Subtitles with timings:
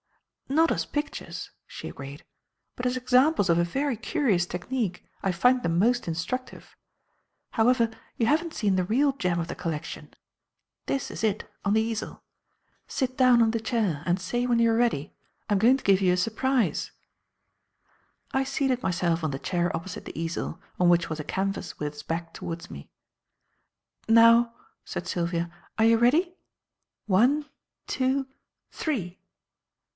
[0.49, 2.25] "Not as pictures," she agreed,
[2.75, 6.75] "but as examples of a very curious technique, I find them most instructive.
[7.51, 10.13] However, you haven't seen the real gem of the collection.
[10.87, 12.23] This is it, on the easel.
[12.87, 15.13] Sit down, on the chair and say when you are ready.
[15.49, 16.91] I'm going to give you a surprise."
[18.33, 21.93] I seated myself on the chair opposite the easel, on which was a canvas with
[21.93, 22.89] its back towards me.
[24.09, 25.49] "Now," said Sylvia.
[25.77, 26.33] "Are you ready?
[27.05, 27.45] One,
[27.87, 28.27] two,
[28.71, 29.19] three!"